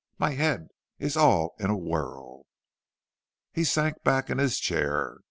my 0.17 0.31
head 0.31 0.69
is 0.97 1.15
all 1.15 1.53
in 1.59 1.69
a 1.69 1.77
whirl." 1.77 2.47
He 3.53 3.63
sank 3.63 4.01
back 4.03 4.31
in 4.31 4.39
his 4.39 4.57
chair. 4.59 5.17